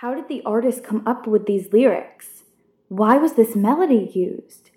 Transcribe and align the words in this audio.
How 0.00 0.14
did 0.14 0.28
the 0.28 0.42
artist 0.46 0.82
come 0.82 1.02
up 1.04 1.26
with 1.26 1.44
these 1.44 1.74
lyrics? 1.74 2.44
Why 2.88 3.18
was 3.18 3.34
this 3.34 3.54
melody 3.54 4.10
used? 4.14 4.70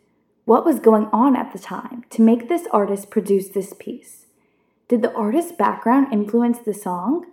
What 0.43 0.65
was 0.65 0.81
going 0.81 1.05
on 1.13 1.37
at 1.37 1.53
the 1.53 1.59
time 1.59 2.03
to 2.09 2.21
make 2.21 2.49
this 2.49 2.67
artist 2.71 3.09
produce 3.09 3.47
this 3.47 3.73
piece? 3.79 4.25
Did 4.89 5.01
the 5.01 5.13
artist's 5.13 5.53
background 5.53 6.11
influence 6.11 6.57
the 6.59 6.73
song? 6.73 7.27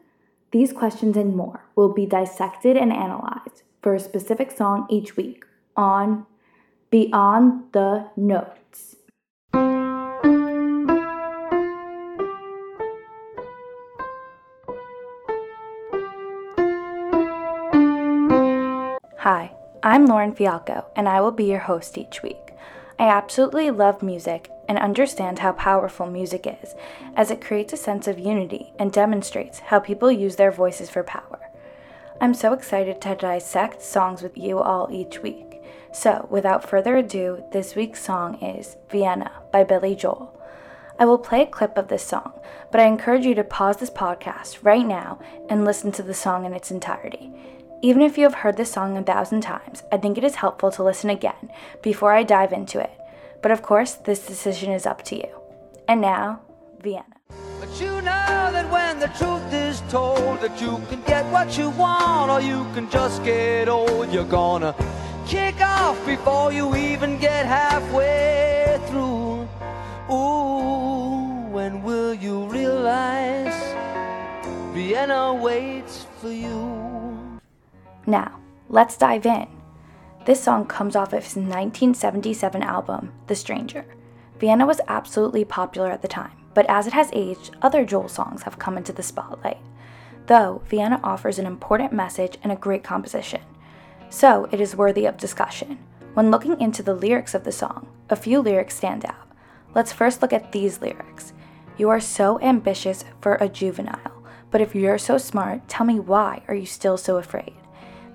These 0.52 0.72
questions 0.72 1.16
and 1.16 1.34
more 1.34 1.64
will 1.74 1.92
be 1.92 2.06
dissected 2.06 2.76
and 2.76 2.92
analyzed 2.92 3.64
for 3.82 3.96
a 3.96 3.98
specific 3.98 4.52
song 4.52 4.86
each 4.88 5.16
week 5.16 5.44
on 5.76 6.26
Beyond 6.92 7.72
the 7.72 8.08
Notes. 8.16 8.94
I'm 20.00 20.06
Lauren 20.06 20.34
Fialco, 20.34 20.86
and 20.96 21.06
I 21.06 21.20
will 21.20 21.30
be 21.30 21.44
your 21.44 21.58
host 21.58 21.98
each 21.98 22.22
week. 22.22 22.54
I 22.98 23.06
absolutely 23.06 23.70
love 23.70 24.02
music 24.02 24.50
and 24.66 24.78
understand 24.78 25.40
how 25.40 25.52
powerful 25.52 26.06
music 26.06 26.46
is, 26.62 26.74
as 27.14 27.30
it 27.30 27.42
creates 27.42 27.74
a 27.74 27.76
sense 27.76 28.08
of 28.08 28.18
unity 28.18 28.72
and 28.78 28.90
demonstrates 28.90 29.58
how 29.58 29.78
people 29.78 30.10
use 30.10 30.36
their 30.36 30.50
voices 30.50 30.88
for 30.88 31.02
power. 31.02 31.50
I'm 32.18 32.32
so 32.32 32.54
excited 32.54 33.02
to 33.02 33.14
dissect 33.14 33.82
songs 33.82 34.22
with 34.22 34.38
you 34.38 34.58
all 34.58 34.88
each 34.90 35.18
week. 35.18 35.60
So, 35.92 36.26
without 36.30 36.66
further 36.66 36.96
ado, 36.96 37.44
this 37.52 37.76
week's 37.76 38.02
song 38.02 38.42
is 38.42 38.78
Vienna 38.88 39.30
by 39.52 39.64
Billy 39.64 39.94
Joel. 39.94 40.34
I 40.98 41.04
will 41.04 41.18
play 41.18 41.42
a 41.42 41.46
clip 41.46 41.76
of 41.76 41.88
this 41.88 42.02
song, 42.02 42.32
but 42.70 42.80
I 42.80 42.86
encourage 42.86 43.26
you 43.26 43.34
to 43.34 43.44
pause 43.44 43.76
this 43.76 43.90
podcast 43.90 44.60
right 44.62 44.86
now 44.86 45.20
and 45.50 45.62
listen 45.62 45.92
to 45.92 46.02
the 46.02 46.14
song 46.14 46.46
in 46.46 46.54
its 46.54 46.70
entirety. 46.70 47.34
Even 47.82 48.02
if 48.02 48.18
you 48.18 48.24
have 48.24 48.34
heard 48.34 48.58
this 48.58 48.70
song 48.70 48.98
a 48.98 49.02
thousand 49.02 49.40
times, 49.40 49.82
I 49.90 49.96
think 49.96 50.18
it 50.18 50.24
is 50.24 50.34
helpful 50.34 50.70
to 50.72 50.82
listen 50.82 51.08
again 51.08 51.50
before 51.80 52.12
I 52.12 52.24
dive 52.24 52.52
into 52.52 52.78
it. 52.78 52.92
But 53.40 53.52
of 53.52 53.62
course, 53.62 53.94
this 53.94 54.26
decision 54.26 54.70
is 54.72 54.84
up 54.84 55.02
to 55.04 55.16
you. 55.16 55.28
And 55.88 56.02
now, 56.02 56.42
Vienna. 56.82 57.16
But 57.58 57.80
you 57.80 57.88
know 58.02 58.50
that 58.52 58.70
when 58.70 59.00
the 59.00 59.08
truth 59.18 59.50
is 59.54 59.80
told 59.88 60.40
that 60.40 60.60
you 60.60 60.78
can 60.90 61.00
get 61.06 61.24
what 61.32 61.56
you 61.56 61.70
want 61.70 62.30
or 62.30 62.42
you 62.42 62.66
can 62.74 62.90
just 62.90 63.24
get 63.24 63.66
old, 63.66 64.12
you're 64.12 64.24
gonna 64.24 64.74
kick 65.26 65.58
off 65.62 66.04
before 66.04 66.52
you 66.52 66.76
even 66.76 67.18
get 67.18 67.46
halfway 67.46 68.78
through. 68.88 69.48
Ooh, 70.14 71.48
when 71.50 71.82
will 71.82 72.12
you 72.12 72.44
realize 72.44 73.56
Vienna 74.74 75.32
waits 75.32 76.06
for 76.20 76.30
you? 76.30 76.79
Now, 78.10 78.40
let's 78.68 78.96
dive 78.96 79.24
in. 79.24 79.46
This 80.24 80.42
song 80.42 80.66
comes 80.66 80.96
off 80.96 81.12
of 81.12 81.22
his 81.22 81.36
1977 81.36 82.60
album, 82.60 83.12
The 83.28 83.36
Stranger. 83.36 83.84
Vienna 84.40 84.66
was 84.66 84.80
absolutely 84.88 85.44
popular 85.44 85.92
at 85.92 86.02
the 86.02 86.08
time, 86.08 86.32
but 86.52 86.68
as 86.68 86.88
it 86.88 86.92
has 86.92 87.10
aged, 87.12 87.54
other 87.62 87.84
Joel 87.84 88.08
songs 88.08 88.42
have 88.42 88.58
come 88.58 88.76
into 88.76 88.92
the 88.92 89.04
spotlight. 89.04 89.58
Though, 90.26 90.60
Vienna 90.66 90.98
offers 91.04 91.38
an 91.38 91.46
important 91.46 91.92
message 91.92 92.36
and 92.42 92.50
a 92.50 92.56
great 92.56 92.82
composition. 92.82 93.42
So, 94.08 94.48
it 94.50 94.60
is 94.60 94.74
worthy 94.74 95.06
of 95.06 95.16
discussion. 95.16 95.78
When 96.14 96.32
looking 96.32 96.60
into 96.60 96.82
the 96.82 96.94
lyrics 96.94 97.32
of 97.32 97.44
the 97.44 97.52
song, 97.52 97.86
a 98.08 98.16
few 98.16 98.40
lyrics 98.40 98.74
stand 98.74 99.04
out. 99.06 99.28
Let's 99.72 99.92
first 99.92 100.20
look 100.20 100.32
at 100.32 100.50
these 100.50 100.80
lyrics. 100.80 101.32
You 101.78 101.90
are 101.90 102.00
so 102.00 102.40
ambitious 102.40 103.04
for 103.20 103.36
a 103.36 103.48
juvenile, 103.48 104.24
but 104.50 104.60
if 104.60 104.74
you're 104.74 104.98
so 104.98 105.16
smart, 105.16 105.68
tell 105.68 105.86
me 105.86 106.00
why 106.00 106.42
are 106.48 106.56
you 106.56 106.66
still 106.66 106.96
so 106.96 107.16
afraid? 107.16 107.54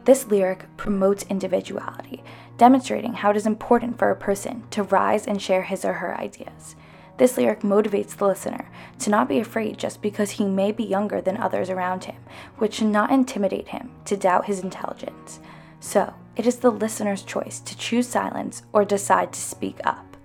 This 0.05 0.27
lyric 0.27 0.65
promotes 0.77 1.23
individuality, 1.23 2.23
demonstrating 2.57 3.13
how 3.13 3.31
it 3.31 3.37
is 3.37 3.47
important 3.47 3.97
for 3.97 4.11
a 4.11 4.15
person 4.15 4.63
to 4.69 4.83
rise 4.83 5.25
and 5.25 5.41
share 5.41 5.63
his 5.63 5.83
or 5.83 5.93
her 5.93 6.15
ideas. 6.15 6.75
This 7.17 7.37
lyric 7.37 7.61
motivates 7.61 8.15
the 8.15 8.27
listener 8.27 8.69
to 8.99 9.09
not 9.09 9.27
be 9.27 9.39
afraid 9.39 9.79
just 9.79 10.03
because 10.03 10.31
he 10.31 10.45
may 10.45 10.71
be 10.71 10.83
younger 10.83 11.21
than 11.21 11.37
others 11.37 11.71
around 11.71 12.03
him, 12.03 12.17
which 12.57 12.75
should 12.75 12.87
not 12.87 13.09
intimidate 13.09 13.69
him 13.69 13.89
to 14.05 14.15
doubt 14.15 14.45
his 14.45 14.59
intelligence. 14.59 15.39
So, 15.79 16.13
it 16.35 16.45
is 16.45 16.57
the 16.57 16.71
listener's 16.71 17.23
choice 17.23 17.59
to 17.61 17.77
choose 17.77 18.07
silence 18.07 18.61
or 18.73 18.85
decide 18.85 19.33
to 19.33 19.39
speak 19.39 19.79
up. 19.85 20.17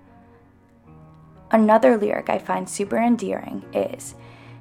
Another 1.49 1.97
lyric 1.97 2.29
I 2.29 2.37
find 2.37 2.69
super 2.69 2.97
endearing 2.97 3.65
is 3.73 4.15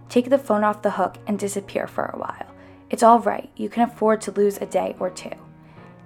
Take 0.09 0.29
the 0.29 0.39
phone 0.39 0.65
off 0.65 0.83
the 0.83 0.91
hook 0.91 1.19
and 1.27 1.39
disappear 1.39 1.87
for 1.87 2.07
a 2.07 2.19
while. 2.19 2.50
It's 2.91 3.05
all 3.05 3.21
right, 3.21 3.49
you 3.57 3.69
can 3.69 3.89
afford 3.89 4.21
to 4.23 4.33
lose 4.33 4.59
a 4.59 4.67
day 4.67 4.97
or 4.99 5.11
two. 5.11 5.31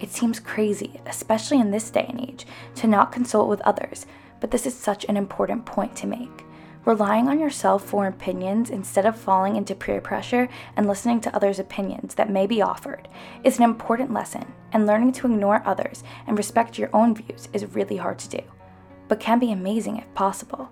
It 0.01 0.11
seems 0.11 0.39
crazy, 0.39 1.01
especially 1.07 1.59
in 1.59 1.71
this 1.71 1.89
day 1.89 2.05
and 2.07 2.21
age, 2.21 2.47
to 2.77 2.87
not 2.87 3.11
consult 3.11 3.49
with 3.49 3.63
others, 3.63 4.05
but 4.39 4.51
this 4.51 4.67
is 4.67 4.75
such 4.75 5.07
an 5.07 5.17
important 5.17 5.65
point 5.65 5.97
to 5.97 6.07
make. 6.07 6.45
Relying 6.85 7.29
on 7.29 7.41
yourself 7.41 7.83
for 7.83 8.07
opinions 8.07 8.69
instead 8.69 9.07
of 9.07 9.17
falling 9.17 9.57
into 9.57 9.75
peer 9.75 10.03
pressure 10.03 10.51
and 10.77 10.87
listening 10.87 11.23
to 11.23 11.35
others' 11.35 11.59
opinions 11.59 12.15
that 12.17 12.29
may 12.29 12.47
be 12.47 12.61
offered 12.61 13.09
is 13.43 13.57
an 13.57 13.65
important 13.65 14.13
lesson, 14.13 14.45
and 14.73 14.87
learning 14.87 15.13
to 15.13 15.27
ignore 15.27 15.63
others 15.65 16.05
and 16.27 16.37
respect 16.37 16.79
your 16.79 16.91
own 16.93 17.15
views 17.15 17.49
is 17.55 17.75
really 17.75 17.97
hard 17.97 18.19
to 18.19 18.29
do, 18.29 18.43
but 19.09 19.19
can 19.21 19.39
be 19.39 19.53
amazing 19.53 19.97
if 19.97 20.15
possible. 20.15 20.69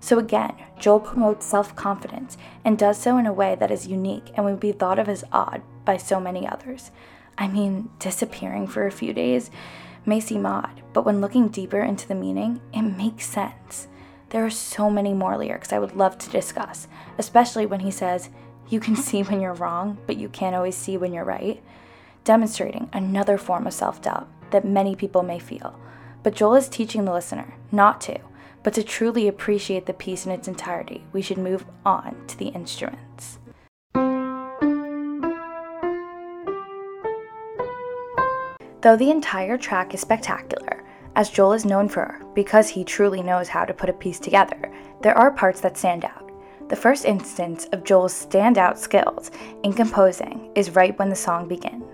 So 0.00 0.18
again, 0.18 0.54
Joel 0.78 1.00
promotes 1.00 1.46
self 1.46 1.74
confidence 1.74 2.36
and 2.64 2.78
does 2.78 2.98
so 2.98 3.18
in 3.18 3.26
a 3.26 3.32
way 3.32 3.56
that 3.56 3.70
is 3.70 3.86
unique 3.86 4.30
and 4.34 4.44
would 4.44 4.60
be 4.60 4.72
thought 4.72 4.98
of 4.98 5.08
as 5.08 5.24
odd 5.32 5.62
by 5.84 5.96
so 5.96 6.20
many 6.20 6.46
others. 6.46 6.90
I 7.36 7.48
mean, 7.48 7.90
disappearing 7.98 8.66
for 8.66 8.86
a 8.86 8.92
few 8.92 9.12
days 9.12 9.50
may 10.04 10.20
seem 10.20 10.46
odd, 10.46 10.82
but 10.92 11.04
when 11.04 11.20
looking 11.20 11.48
deeper 11.48 11.80
into 11.80 12.08
the 12.08 12.14
meaning, 12.14 12.60
it 12.72 12.82
makes 12.82 13.26
sense. 13.26 13.88
There 14.30 14.44
are 14.44 14.50
so 14.50 14.90
many 14.90 15.14
more 15.14 15.36
lyrics 15.36 15.72
I 15.72 15.78
would 15.78 15.96
love 15.96 16.18
to 16.18 16.30
discuss, 16.30 16.86
especially 17.16 17.66
when 17.66 17.80
he 17.80 17.90
says, 17.90 18.30
You 18.68 18.80
can 18.80 18.96
see 18.96 19.22
when 19.22 19.40
you're 19.40 19.54
wrong, 19.54 19.98
but 20.06 20.16
you 20.16 20.28
can't 20.28 20.56
always 20.56 20.76
see 20.76 20.96
when 20.96 21.12
you're 21.12 21.24
right, 21.24 21.62
demonstrating 22.24 22.88
another 22.92 23.38
form 23.38 23.66
of 23.66 23.74
self 23.74 24.02
doubt 24.02 24.28
that 24.50 24.64
many 24.64 24.94
people 24.94 25.22
may 25.22 25.38
feel. 25.38 25.78
But 26.22 26.34
Joel 26.34 26.56
is 26.56 26.68
teaching 26.68 27.04
the 27.04 27.12
listener 27.12 27.54
not 27.70 28.00
to 28.02 28.18
but 28.62 28.74
to 28.74 28.82
truly 28.82 29.28
appreciate 29.28 29.86
the 29.86 29.92
piece 29.92 30.26
in 30.26 30.32
its 30.32 30.48
entirety, 30.48 31.04
we 31.12 31.22
should 31.22 31.38
move 31.38 31.64
on 31.84 32.16
to 32.26 32.38
the 32.38 32.48
instruments. 32.48 33.38
Though 38.80 38.96
the 38.96 39.10
entire 39.10 39.58
track 39.58 39.92
is 39.94 40.00
spectacular, 40.00 40.84
as 41.16 41.30
Joel 41.30 41.52
is 41.52 41.64
known 41.64 41.88
for 41.88 42.22
because 42.34 42.68
he 42.68 42.84
truly 42.84 43.22
knows 43.22 43.48
how 43.48 43.64
to 43.64 43.74
put 43.74 43.90
a 43.90 43.92
piece 43.92 44.20
together, 44.20 44.72
there 45.02 45.18
are 45.18 45.32
parts 45.32 45.60
that 45.60 45.76
stand 45.76 46.04
out. 46.04 46.30
The 46.68 46.76
first 46.76 47.04
instance 47.04 47.66
of 47.72 47.82
Joel's 47.82 48.26
standout 48.26 48.76
skills 48.76 49.30
in 49.64 49.72
composing 49.72 50.52
is 50.54 50.76
right 50.76 50.96
when 50.98 51.08
the 51.08 51.16
song 51.16 51.48
begins. 51.48 51.87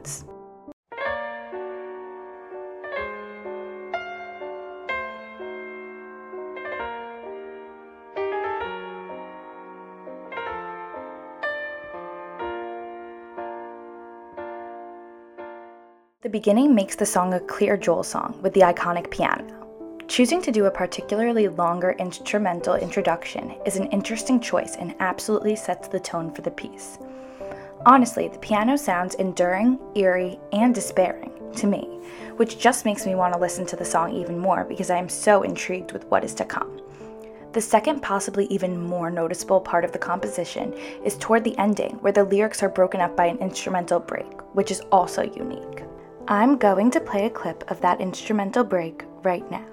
The 16.25 16.31
beginning 16.31 16.75
makes 16.75 16.97
the 16.97 17.05
song 17.05 17.35
a 17.35 17.41
clear 17.41 17.77
Joel 17.77 18.03
song 18.03 18.39
with 18.41 18.55
the 18.55 18.63
iconic 18.63 19.11
piano. 19.11 19.45
Choosing 20.09 20.41
to 20.41 20.51
do 20.51 20.65
a 20.65 20.71
particularly 20.71 21.49
longer 21.49 21.95
instrumental 21.99 22.77
introduction 22.77 23.55
is 23.67 23.77
an 23.77 23.89
interesting 23.89 24.41
choice 24.41 24.77
and 24.77 24.95
absolutely 25.01 25.55
sets 25.55 25.87
the 25.87 26.01
tone 26.01 26.33
for 26.33 26.41
the 26.41 26.51
piece. 26.51 26.97
Honestly, 27.85 28.29
the 28.29 28.39
piano 28.39 28.75
sounds 28.79 29.17
enduring, 29.17 29.79
eerie, 29.97 30.41
and 30.53 30.75
despairing 30.75 31.31
to 31.57 31.67
me, 31.67 32.01
which 32.37 32.59
just 32.59 32.87
makes 32.87 33.05
me 33.05 33.15
want 33.15 33.35
to 33.35 33.39
listen 33.39 33.67
to 33.67 33.77
the 33.77 33.85
song 33.85 34.11
even 34.15 34.39
more 34.39 34.65
because 34.65 34.89
I 34.89 34.97
am 34.97 35.11
so 35.11 35.43
intrigued 35.43 35.93
with 35.93 36.07
what 36.07 36.25
is 36.25 36.33
to 36.37 36.47
come. 36.47 36.81
The 37.53 37.61
second, 37.61 38.01
possibly 38.01 38.47
even 38.47 38.83
more 38.83 39.11
noticeable 39.11 39.61
part 39.61 39.85
of 39.85 39.93
the 39.93 39.99
composition 39.99 40.73
is 41.05 41.19
toward 41.19 41.45
the 41.45 41.59
ending, 41.59 41.97
where 41.97 42.15
the 42.15 42.25
lyrics 42.25 42.63
are 42.63 42.71
broken 42.71 43.03
up 43.03 43.15
by 43.15 43.27
an 43.27 43.37
instrumental 43.41 44.01
break, 44.01 44.41
which 44.55 44.71
is 44.71 44.81
also 44.91 45.23
unique. 45.23 45.83
I'm 46.27 46.57
going 46.57 46.91
to 46.93 47.01
play 47.01 47.27
a 47.27 47.31
clip 47.31 47.71
of 47.71 47.83
that 47.83 48.01
instrumental 48.01 48.65
break 48.65 49.05
right 49.23 49.45
now. 49.51 49.67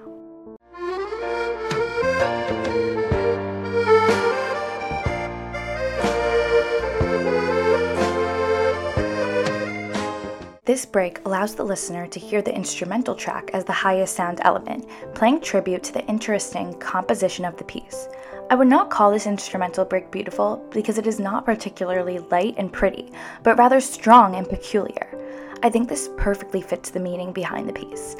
This 10.64 10.84
break 10.84 11.24
allows 11.24 11.54
the 11.54 11.64
listener 11.64 12.06
to 12.08 12.20
hear 12.20 12.42
the 12.42 12.54
instrumental 12.54 13.14
track 13.14 13.50
as 13.54 13.64
the 13.64 13.72
highest 13.72 14.14
sound 14.14 14.40
element, 14.42 14.86
playing 15.14 15.40
tribute 15.40 15.82
to 15.84 15.92
the 15.94 16.04
interesting 16.06 16.78
composition 16.78 17.46
of 17.46 17.56
the 17.56 17.64
piece. 17.64 18.08
I 18.50 18.56
would 18.56 18.68
not 18.68 18.90
call 18.90 19.10
this 19.10 19.26
instrumental 19.26 19.86
break 19.86 20.10
beautiful 20.10 20.62
because 20.70 20.98
it 20.98 21.06
is 21.06 21.18
not 21.18 21.46
particularly 21.46 22.18
light 22.18 22.56
and 22.58 22.70
pretty, 22.70 23.10
but 23.42 23.56
rather 23.56 23.80
strong 23.80 24.34
and 24.34 24.46
peculiar. 24.46 25.18
I 25.64 25.70
think 25.70 25.88
this 25.88 26.10
perfectly 26.16 26.60
fits 26.60 26.90
the 26.90 26.98
meaning 26.98 27.32
behind 27.32 27.68
the 27.68 27.72
piece. 27.72 28.16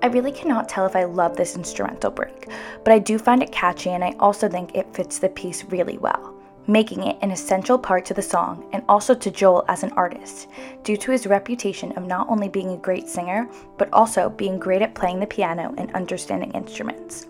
I 0.00 0.06
really 0.06 0.32
cannot 0.32 0.66
tell 0.66 0.86
if 0.86 0.96
I 0.96 1.04
love 1.04 1.36
this 1.36 1.54
instrumental 1.54 2.10
break, 2.10 2.48
but 2.84 2.92
I 2.92 2.98
do 2.98 3.18
find 3.18 3.42
it 3.42 3.52
catchy 3.52 3.90
and 3.90 4.02
I 4.02 4.14
also 4.18 4.48
think 4.48 4.74
it 4.74 4.94
fits 4.94 5.18
the 5.18 5.28
piece 5.28 5.64
really 5.64 5.98
well, 5.98 6.34
making 6.66 7.02
it 7.02 7.18
an 7.20 7.32
essential 7.32 7.78
part 7.78 8.06
to 8.06 8.14
the 8.14 8.22
song 8.22 8.66
and 8.72 8.82
also 8.88 9.14
to 9.14 9.30
Joel 9.30 9.66
as 9.68 9.82
an 9.82 9.92
artist, 9.92 10.48
due 10.84 10.96
to 10.96 11.12
his 11.12 11.26
reputation 11.26 11.92
of 11.98 12.06
not 12.06 12.30
only 12.30 12.48
being 12.48 12.70
a 12.70 12.78
great 12.78 13.10
singer, 13.10 13.46
but 13.76 13.92
also 13.92 14.30
being 14.30 14.58
great 14.58 14.80
at 14.80 14.94
playing 14.94 15.20
the 15.20 15.26
piano 15.26 15.74
and 15.76 15.94
understanding 15.94 16.52
instruments. 16.52 17.26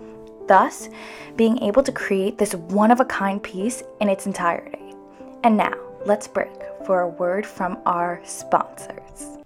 Thus, 0.46 0.90
being 1.34 1.60
able 1.60 1.82
to 1.82 1.90
create 1.90 2.38
this 2.38 2.54
one 2.54 2.92
of 2.92 3.00
a 3.00 3.04
kind 3.04 3.42
piece 3.42 3.82
in 4.00 4.08
its 4.08 4.26
entirety. 4.26 4.94
And 5.42 5.56
now, 5.56 5.74
let's 6.04 6.28
break 6.28 6.65
for 6.86 7.00
a 7.00 7.08
word 7.08 7.44
from 7.44 7.78
our 7.84 8.20
sponsors. 8.24 9.36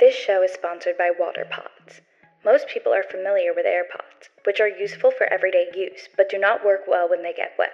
This 0.00 0.16
show 0.16 0.42
is 0.42 0.52
sponsored 0.52 0.96
by 0.96 1.10
WaterPods. 1.10 2.00
Most 2.44 2.66
people 2.68 2.92
are 2.94 3.04
familiar 3.04 3.52
with 3.54 3.66
AirPods, 3.66 4.30
which 4.44 4.58
are 4.58 4.68
useful 4.68 5.10
for 5.10 5.30
everyday 5.30 5.66
use 5.76 6.08
but 6.16 6.30
do 6.30 6.38
not 6.38 6.64
work 6.64 6.80
well 6.88 7.10
when 7.10 7.22
they 7.22 7.34
get 7.34 7.52
wet. 7.58 7.72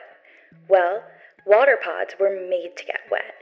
Well, 0.68 1.04
WaterPods 1.46 2.18
were 2.18 2.30
made 2.50 2.72
to 2.76 2.84
get 2.84 3.00
wet. 3.10 3.34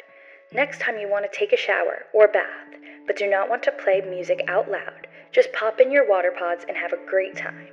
Next 0.53 0.81
time 0.81 0.99
you 0.99 1.09
want 1.09 1.31
to 1.31 1.39
take 1.39 1.53
a 1.53 1.57
shower 1.57 2.05
or 2.13 2.29
bath, 2.29 2.75
but 3.07 3.17
do 3.17 3.29
not 3.29 3.49
want 3.49 3.63
to 3.65 3.73
play 3.73 4.01
music 4.01 4.45
out 4.47 4.71
loud, 4.71 5.06
just 5.33 5.53
pop 5.53 5.81
in 5.81 5.91
your 5.91 6.09
water 6.09 6.33
pods 6.37 6.65
and 6.69 6.77
have 6.77 6.93
a 6.93 7.07
great 7.09 7.37
time. 7.37 7.69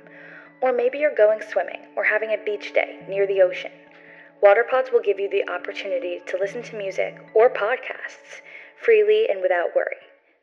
Or 0.60 0.72
maybe 0.72 0.98
you're 0.98 1.14
going 1.14 1.40
swimming 1.42 1.80
or 1.96 2.04
having 2.04 2.30
a 2.30 2.44
beach 2.44 2.72
day 2.72 3.00
near 3.08 3.26
the 3.26 3.42
ocean. 3.42 3.72
Water 4.42 4.64
pods 4.68 4.90
will 4.92 5.00
give 5.00 5.18
you 5.18 5.28
the 5.30 5.48
opportunity 5.50 6.20
to 6.26 6.38
listen 6.38 6.62
to 6.62 6.76
music 6.76 7.16
or 7.34 7.48
podcasts 7.48 8.42
freely 8.82 9.28
and 9.28 9.40
without 9.40 9.74
worry. 9.74 9.96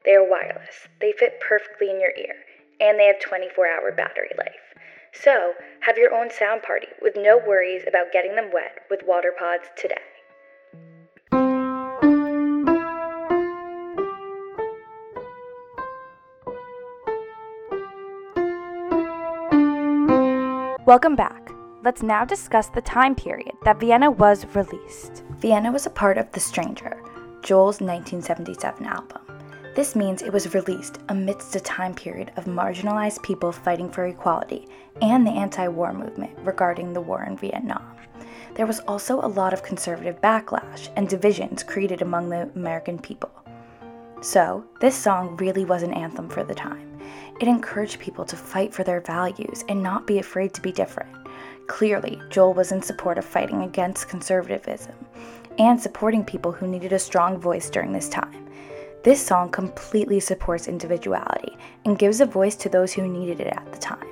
They 0.03 0.15
are 0.15 0.27
wireless, 0.27 0.87
they 0.99 1.11
fit 1.11 1.39
perfectly 1.39 1.89
in 1.89 1.99
your 1.99 2.13
ear, 2.17 2.35
and 2.79 2.97
they 2.97 3.05
have 3.05 3.19
24 3.19 3.67
hour 3.67 3.91
battery 3.91 4.31
life. 4.37 4.75
So, 5.13 5.53
have 5.81 5.97
your 5.97 6.13
own 6.13 6.31
sound 6.31 6.63
party 6.63 6.87
with 7.01 7.15
no 7.15 7.37
worries 7.37 7.83
about 7.87 8.11
getting 8.11 8.35
them 8.35 8.49
wet 8.51 8.79
with 8.89 9.03
water 9.05 9.33
pods 9.37 9.69
today. 9.75 10.01
Welcome 20.91 21.15
back. 21.15 21.49
Let's 21.85 22.03
now 22.03 22.25
discuss 22.25 22.67
the 22.67 22.81
time 22.81 23.15
period 23.15 23.55
that 23.63 23.79
Vienna 23.79 24.11
was 24.11 24.45
released. 24.53 25.23
Vienna 25.37 25.71
was 25.71 25.85
a 25.85 25.89
part 25.89 26.17
of 26.17 26.29
The 26.33 26.41
Stranger, 26.41 27.01
Joel's 27.43 27.79
1977 27.79 28.85
album. 28.85 29.21
This 29.73 29.95
means 29.95 30.21
it 30.21 30.33
was 30.33 30.53
released 30.53 30.97
amidst 31.07 31.55
a 31.55 31.61
time 31.61 31.95
period 31.95 32.33
of 32.35 32.43
marginalized 32.43 33.23
people 33.23 33.53
fighting 33.53 33.89
for 33.89 34.07
equality 34.07 34.67
and 35.01 35.25
the 35.25 35.31
anti 35.31 35.65
war 35.69 35.93
movement 35.93 36.37
regarding 36.43 36.91
the 36.91 36.99
war 36.99 37.23
in 37.23 37.37
Vietnam. 37.37 37.95
There 38.55 38.67
was 38.67 38.81
also 38.81 39.21
a 39.21 39.31
lot 39.39 39.53
of 39.53 39.63
conservative 39.63 40.19
backlash 40.19 40.89
and 40.97 41.07
divisions 41.07 41.63
created 41.63 42.01
among 42.01 42.27
the 42.27 42.51
American 42.53 42.99
people. 42.99 43.31
So, 44.19 44.65
this 44.81 44.97
song 44.97 45.37
really 45.37 45.63
was 45.63 45.83
an 45.83 45.93
anthem 45.93 46.27
for 46.27 46.43
the 46.43 46.53
time. 46.53 46.90
It 47.41 47.47
encouraged 47.47 47.99
people 47.99 48.23
to 48.25 48.35
fight 48.35 48.71
for 48.71 48.83
their 48.83 49.01
values 49.01 49.65
and 49.67 49.81
not 49.81 50.05
be 50.05 50.19
afraid 50.19 50.53
to 50.53 50.61
be 50.61 50.71
different. 50.71 51.09
Clearly, 51.65 52.21
Joel 52.29 52.53
was 52.53 52.71
in 52.71 52.83
support 52.83 53.17
of 53.17 53.25
fighting 53.25 53.63
against 53.63 54.09
conservatism 54.09 54.93
and 55.57 55.81
supporting 55.81 56.23
people 56.23 56.51
who 56.51 56.67
needed 56.67 56.93
a 56.93 56.99
strong 56.99 57.39
voice 57.39 57.71
during 57.71 57.91
this 57.91 58.09
time. 58.09 58.47
This 59.03 59.25
song 59.25 59.49
completely 59.49 60.19
supports 60.19 60.67
individuality 60.67 61.57
and 61.83 61.97
gives 61.97 62.21
a 62.21 62.27
voice 62.27 62.55
to 62.57 62.69
those 62.69 62.93
who 62.93 63.07
needed 63.07 63.39
it 63.39 63.47
at 63.47 63.71
the 63.71 63.79
time. 63.79 64.07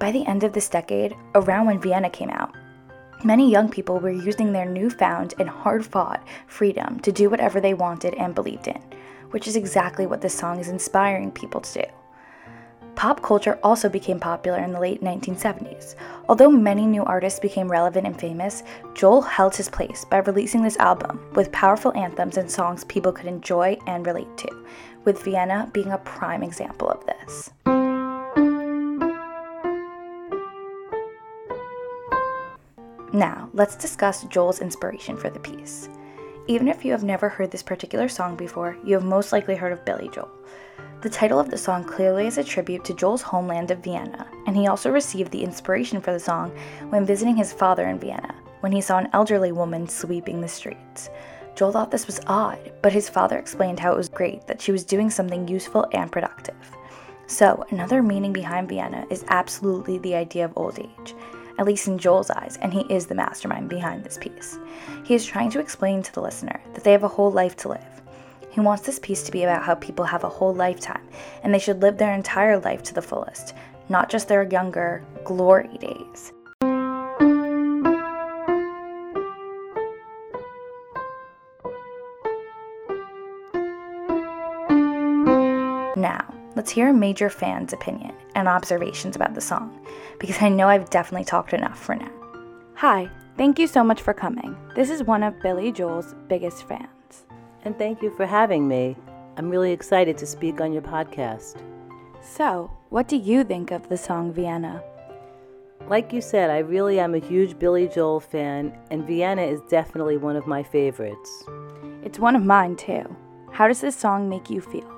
By 0.00 0.10
the 0.10 0.26
end 0.26 0.42
of 0.42 0.52
this 0.52 0.68
decade, 0.68 1.14
around 1.36 1.66
when 1.66 1.80
Vienna 1.80 2.10
came 2.10 2.30
out, 2.30 2.56
many 3.22 3.48
young 3.48 3.68
people 3.68 4.00
were 4.00 4.10
using 4.10 4.52
their 4.52 4.68
newfound 4.68 5.34
and 5.38 5.48
hard 5.48 5.86
fought 5.86 6.26
freedom 6.48 6.98
to 7.00 7.12
do 7.12 7.30
whatever 7.30 7.60
they 7.60 7.74
wanted 7.74 8.14
and 8.14 8.34
believed 8.34 8.66
in, 8.66 8.82
which 9.30 9.46
is 9.46 9.54
exactly 9.54 10.06
what 10.06 10.20
this 10.20 10.34
song 10.36 10.58
is 10.58 10.68
inspiring 10.68 11.30
people 11.30 11.60
to 11.60 11.82
do. 11.82 11.88
Pop 12.96 13.22
culture 13.22 13.58
also 13.62 13.88
became 13.88 14.20
popular 14.20 14.58
in 14.58 14.72
the 14.72 14.80
late 14.80 15.02
1970s. 15.02 15.96
Although 16.28 16.50
many 16.50 16.86
new 16.86 17.04
artists 17.04 17.40
became 17.40 17.70
relevant 17.70 18.06
and 18.06 18.18
famous, 18.18 18.62
Joel 18.94 19.22
held 19.22 19.56
his 19.56 19.68
place 19.68 20.04
by 20.04 20.18
releasing 20.18 20.62
this 20.62 20.76
album 20.76 21.20
with 21.34 21.50
powerful 21.50 21.92
anthems 21.96 22.36
and 22.36 22.50
songs 22.50 22.84
people 22.84 23.12
could 23.12 23.26
enjoy 23.26 23.76
and 23.86 24.06
relate 24.06 24.36
to, 24.38 24.64
with 25.04 25.22
Vienna 25.22 25.68
being 25.72 25.90
a 25.90 25.98
prime 25.98 26.42
example 26.42 26.88
of 26.88 27.04
this. 27.06 27.50
Now, 33.12 33.48
let's 33.52 33.76
discuss 33.76 34.24
Joel's 34.24 34.60
inspiration 34.60 35.16
for 35.16 35.30
the 35.30 35.38
piece. 35.40 35.88
Even 36.46 36.68
if 36.68 36.84
you 36.84 36.92
have 36.92 37.04
never 37.04 37.28
heard 37.28 37.50
this 37.50 37.62
particular 37.62 38.08
song 38.08 38.36
before, 38.36 38.76
you 38.84 38.94
have 38.94 39.04
most 39.04 39.32
likely 39.32 39.54
heard 39.54 39.72
of 39.72 39.84
Billy 39.84 40.10
Joel. 40.12 40.30
The 41.04 41.10
title 41.10 41.38
of 41.38 41.50
the 41.50 41.58
song 41.58 41.84
clearly 41.84 42.26
is 42.26 42.38
a 42.38 42.42
tribute 42.42 42.82
to 42.86 42.94
Joel's 42.94 43.20
homeland 43.20 43.70
of 43.70 43.80
Vienna, 43.80 44.26
and 44.46 44.56
he 44.56 44.68
also 44.68 44.90
received 44.90 45.30
the 45.32 45.44
inspiration 45.44 46.00
for 46.00 46.14
the 46.14 46.18
song 46.18 46.50
when 46.88 47.04
visiting 47.04 47.36
his 47.36 47.52
father 47.52 47.86
in 47.88 47.98
Vienna, 47.98 48.34
when 48.60 48.72
he 48.72 48.80
saw 48.80 48.96
an 48.96 49.10
elderly 49.12 49.52
woman 49.52 49.86
sweeping 49.86 50.40
the 50.40 50.48
streets. 50.48 51.10
Joel 51.56 51.72
thought 51.72 51.90
this 51.90 52.06
was 52.06 52.22
odd, 52.26 52.72
but 52.80 52.94
his 52.94 53.10
father 53.10 53.36
explained 53.36 53.78
how 53.78 53.92
it 53.92 53.98
was 53.98 54.08
great 54.08 54.46
that 54.46 54.62
she 54.62 54.72
was 54.72 54.82
doing 54.82 55.10
something 55.10 55.46
useful 55.46 55.86
and 55.92 56.10
productive. 56.10 56.56
So, 57.26 57.66
another 57.68 58.02
meaning 58.02 58.32
behind 58.32 58.70
Vienna 58.70 59.04
is 59.10 59.26
absolutely 59.28 59.98
the 59.98 60.14
idea 60.14 60.46
of 60.46 60.54
old 60.56 60.78
age, 60.78 61.14
at 61.58 61.66
least 61.66 61.86
in 61.86 61.98
Joel's 61.98 62.30
eyes, 62.30 62.58
and 62.62 62.72
he 62.72 62.86
is 62.88 63.04
the 63.04 63.14
mastermind 63.14 63.68
behind 63.68 64.04
this 64.04 64.16
piece. 64.16 64.58
He 65.04 65.14
is 65.14 65.26
trying 65.26 65.50
to 65.50 65.60
explain 65.60 66.02
to 66.02 66.14
the 66.14 66.22
listener 66.22 66.62
that 66.72 66.82
they 66.82 66.92
have 66.92 67.04
a 67.04 67.08
whole 67.08 67.30
life 67.30 67.56
to 67.56 67.68
live 67.68 68.03
he 68.54 68.60
wants 68.60 68.86
this 68.86 69.00
piece 69.00 69.24
to 69.24 69.32
be 69.32 69.42
about 69.42 69.64
how 69.64 69.74
people 69.74 70.04
have 70.04 70.22
a 70.22 70.28
whole 70.28 70.54
lifetime 70.54 71.02
and 71.42 71.52
they 71.52 71.58
should 71.58 71.82
live 71.82 71.98
their 71.98 72.14
entire 72.14 72.56
life 72.60 72.84
to 72.84 72.94
the 72.94 73.02
fullest, 73.02 73.52
not 73.88 74.08
just 74.08 74.28
their 74.28 74.44
younger, 74.44 75.04
glory 75.24 75.76
days. 75.78 76.32
Now, 85.96 86.32
let's 86.54 86.70
hear 86.70 86.90
a 86.90 86.94
major 86.94 87.28
fan's 87.28 87.72
opinion 87.72 88.14
and 88.36 88.46
observations 88.46 89.16
about 89.16 89.34
the 89.34 89.40
song, 89.40 89.84
because 90.20 90.40
I 90.40 90.48
know 90.48 90.68
I've 90.68 90.90
definitely 90.90 91.24
talked 91.24 91.54
enough 91.54 91.78
for 91.78 91.96
now. 91.96 92.12
Hi, 92.76 93.10
thank 93.36 93.58
you 93.58 93.66
so 93.66 93.82
much 93.82 94.00
for 94.00 94.14
coming. 94.14 94.56
This 94.76 94.90
is 94.90 95.02
one 95.02 95.24
of 95.24 95.40
Billy 95.40 95.72
Joel's 95.72 96.14
biggest 96.28 96.68
fans 96.68 96.93
and 97.64 97.76
thank 97.78 98.02
you 98.02 98.10
for 98.10 98.26
having 98.26 98.68
me. 98.68 98.96
I'm 99.36 99.50
really 99.50 99.72
excited 99.72 100.16
to 100.18 100.26
speak 100.26 100.60
on 100.60 100.72
your 100.72 100.82
podcast. 100.82 101.60
So, 102.20 102.70
what 102.90 103.08
do 103.08 103.16
you 103.16 103.44
think 103.44 103.70
of 103.70 103.88
the 103.88 103.96
song 103.96 104.32
Vienna? 104.32 104.82
Like 105.88 106.12
you 106.12 106.20
said, 106.20 106.50
I 106.50 106.58
really 106.58 106.98
am 106.98 107.14
a 107.14 107.18
huge 107.18 107.58
Billy 107.58 107.88
Joel 107.88 108.20
fan, 108.20 108.78
and 108.90 109.06
Vienna 109.06 109.42
is 109.42 109.60
definitely 109.68 110.16
one 110.16 110.36
of 110.36 110.46
my 110.46 110.62
favorites. 110.62 111.44
It's 112.02 112.18
one 112.18 112.36
of 112.36 112.44
mine 112.44 112.76
too. 112.76 113.04
How 113.52 113.68
does 113.68 113.80
this 113.80 113.96
song 113.96 114.28
make 114.28 114.48
you 114.48 114.60
feel? 114.60 114.90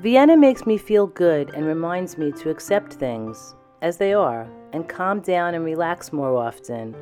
Vienna 0.00 0.36
makes 0.36 0.66
me 0.66 0.76
feel 0.76 1.06
good 1.06 1.50
and 1.54 1.66
reminds 1.66 2.18
me 2.18 2.30
to 2.32 2.50
accept 2.50 2.92
things 2.94 3.54
as 3.80 3.96
they 3.96 4.12
are 4.12 4.46
and 4.72 4.88
calm 4.88 5.20
down 5.20 5.54
and 5.54 5.64
relax 5.64 6.12
more 6.12 6.36
often 6.36 6.94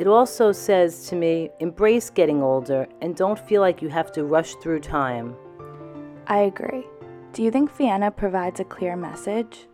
it 0.00 0.06
also 0.06 0.50
says 0.50 1.06
to 1.08 1.14
me 1.14 1.50
embrace 1.60 2.08
getting 2.08 2.42
older 2.42 2.88
and 3.02 3.14
don't 3.14 3.38
feel 3.38 3.60
like 3.60 3.82
you 3.82 3.90
have 3.90 4.10
to 4.12 4.24
rush 4.24 4.54
through 4.54 4.80
time. 4.80 5.36
I 6.26 6.38
agree. 6.38 6.86
Do 7.34 7.42
you 7.42 7.50
think 7.50 7.70
Vienna 7.76 8.10
provides 8.10 8.60
a 8.60 8.64
clear 8.64 8.96
message? 8.96 9.66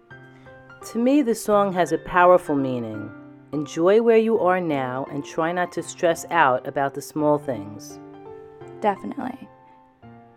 To 0.90 0.98
me, 0.98 1.22
the 1.22 1.36
song 1.36 1.72
has 1.74 1.92
a 1.92 1.98
powerful 1.98 2.56
meaning. 2.56 3.08
Enjoy 3.52 4.02
where 4.02 4.18
you 4.18 4.40
are 4.40 4.60
now 4.60 5.06
and 5.12 5.24
try 5.24 5.52
not 5.52 5.70
to 5.72 5.82
stress 5.84 6.26
out 6.32 6.66
about 6.66 6.94
the 6.94 7.02
small 7.02 7.38
things. 7.38 8.00
Definitely. 8.80 9.48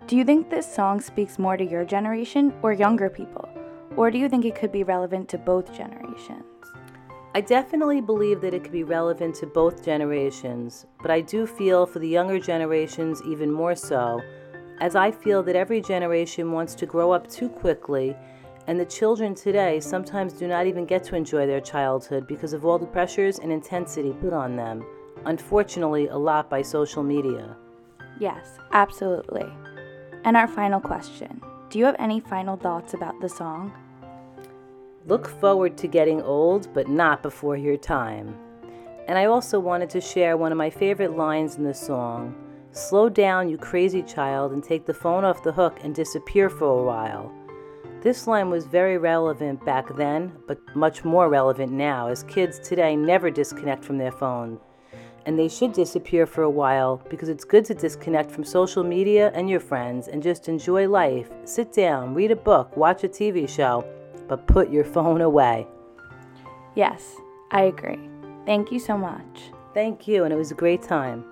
Do 0.05 0.15
you 0.15 0.23
think 0.23 0.51
this 0.51 0.71
song 0.71 1.01
speaks 1.01 1.39
more 1.39 1.57
to 1.57 1.65
your 1.65 1.83
generation 1.83 2.53
or 2.61 2.73
younger 2.73 3.09
people? 3.09 3.49
Or 3.97 4.11
do 4.11 4.19
you 4.19 4.29
think 4.29 4.45
it 4.45 4.53
could 4.53 4.71
be 4.71 4.83
relevant 4.83 5.29
to 5.29 5.39
both 5.39 5.75
generations? 5.75 6.45
I 7.35 7.41
definitely 7.41 8.01
believe 8.01 8.41
that 8.41 8.53
it 8.53 8.63
could 8.63 8.71
be 8.71 8.83
relevant 8.83 9.35
to 9.35 9.45
both 9.47 9.85
generations, 9.85 10.85
but 11.01 11.11
I 11.11 11.21
do 11.21 11.45
feel 11.45 11.85
for 11.85 11.99
the 11.99 12.07
younger 12.07 12.39
generations 12.39 13.21
even 13.23 13.51
more 13.51 13.75
so, 13.75 14.21
as 14.81 14.95
I 14.95 15.11
feel 15.11 15.43
that 15.43 15.55
every 15.55 15.81
generation 15.81 16.51
wants 16.51 16.73
to 16.75 16.85
grow 16.85 17.11
up 17.11 17.29
too 17.29 17.49
quickly 17.49 18.15
And 18.67 18.79
the 18.79 18.85
children 18.85 19.33
today 19.33 19.79
sometimes 19.79 20.33
do 20.33 20.47
not 20.47 20.67
even 20.67 20.85
get 20.85 21.03
to 21.05 21.15
enjoy 21.15 21.47
their 21.47 21.59
childhood 21.59 22.27
because 22.27 22.53
of 22.53 22.65
all 22.65 22.77
the 22.77 22.85
pressures 22.85 23.39
and 23.39 23.51
intensity 23.51 24.13
put 24.21 24.31
on 24.31 24.55
them, 24.55 24.85
unfortunately, 25.25 26.07
a 26.09 26.15
lot 26.17 26.51
by 26.51 26.61
social 26.61 27.01
media. 27.01 27.57
Yes, 28.19 28.59
absolutely. 28.71 29.47
And 30.23 30.37
our 30.37 30.47
final 30.47 30.79
question 30.79 31.41
Do 31.71 31.79
you 31.79 31.85
have 31.85 31.95
any 31.97 32.19
final 32.19 32.57
thoughts 32.57 32.93
about 32.93 33.19
the 33.21 33.29
song? 33.29 33.73
Look 35.05 35.27
forward 35.27 35.77
to 35.77 35.87
getting 35.87 36.21
old, 36.21 36.73
but 36.73 36.87
not 36.87 37.23
before 37.23 37.55
your 37.55 37.77
time. 37.77 38.35
And 39.07 39.17
I 39.17 39.25
also 39.25 39.59
wanted 39.59 39.89
to 39.91 40.01
share 40.01 40.37
one 40.37 40.51
of 40.51 40.57
my 40.57 40.69
favorite 40.69 41.17
lines 41.17 41.55
in 41.55 41.63
the 41.63 41.73
song 41.73 42.35
Slow 42.71 43.09
down, 43.09 43.49
you 43.49 43.57
crazy 43.57 44.03
child, 44.03 44.51
and 44.51 44.63
take 44.63 44.85
the 44.85 44.93
phone 44.93 45.25
off 45.25 45.41
the 45.41 45.51
hook 45.51 45.79
and 45.83 45.95
disappear 45.95 46.49
for 46.49 46.65
a 46.65 46.83
while. 46.83 47.33
This 48.01 48.27
line 48.27 48.51
was 48.51 48.67
very 48.67 48.97
relevant 48.99 49.65
back 49.65 49.95
then, 49.95 50.31
but 50.47 50.59
much 50.75 51.03
more 51.03 51.29
relevant 51.29 51.71
now, 51.71 52.07
as 52.07 52.23
kids 52.23 52.59
today 52.59 52.95
never 52.95 53.31
disconnect 53.31 53.83
from 53.83 53.97
their 53.97 54.11
phone. 54.11 54.59
And 55.25 55.37
they 55.37 55.47
should 55.47 55.73
disappear 55.73 56.27
for 56.27 56.43
a 56.43 56.49
while 56.49 57.01
because 57.09 57.27
it's 57.27 57.43
good 57.43 57.65
to 57.65 57.73
disconnect 57.73 58.31
from 58.31 58.43
social 58.43 58.83
media 58.83 59.31
and 59.33 59.49
your 59.49 59.59
friends 59.59 60.07
and 60.07 60.21
just 60.21 60.47
enjoy 60.47 60.87
life. 60.87 61.29
Sit 61.45 61.73
down, 61.73 62.13
read 62.13 62.31
a 62.31 62.35
book, 62.35 62.77
watch 62.77 63.03
a 63.03 63.09
TV 63.09 63.49
show, 63.49 63.83
but 64.29 64.47
put 64.47 64.69
your 64.69 64.85
phone 64.85 65.19
away. 65.19 65.67
Yes, 66.75 67.17
I 67.51 67.63
agree. 67.63 67.99
Thank 68.45 68.71
you 68.71 68.79
so 68.79 68.97
much. 68.97 69.51
Thank 69.73 70.07
you, 70.07 70.23
and 70.23 70.31
it 70.31 70.37
was 70.37 70.51
a 70.51 70.55
great 70.55 70.83
time. 70.83 71.25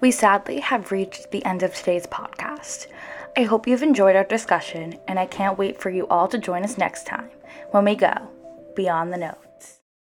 We 0.00 0.12
sadly 0.12 0.60
have 0.60 0.90
reached 0.90 1.30
the 1.30 1.44
end 1.44 1.62
of 1.62 1.74
today's 1.74 2.06
podcast. 2.06 2.86
I 3.36 3.42
hope 3.42 3.66
you've 3.66 3.82
enjoyed 3.82 4.16
our 4.16 4.24
discussion, 4.24 4.98
and 5.06 5.18
I 5.18 5.26
can't 5.26 5.58
wait 5.58 5.80
for 5.80 5.90
you 5.90 6.06
all 6.08 6.28
to 6.28 6.38
join 6.38 6.64
us 6.64 6.78
next 6.78 7.06
time 7.06 7.28
when 7.72 7.84
we 7.84 7.94
go 7.94 8.14
Beyond 8.74 9.12
the 9.12 9.18
Notes. 9.18 9.47